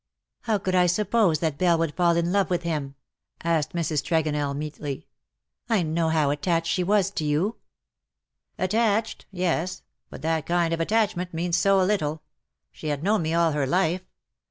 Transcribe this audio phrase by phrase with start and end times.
[0.49, 2.95] "How could I suj)pose that Belle would fall in love with him ?'■'
[3.47, 4.01] asked Mrs.
[4.03, 4.95] Tregonell, meekly.
[5.01, 5.03] '^
[5.69, 7.57] I knew how attached she was to you."*'"
[8.57, 9.27] Attached?
[9.31, 12.23] yes; but that kind of attachment means so little.
[12.71, 14.01] She had known me all her life.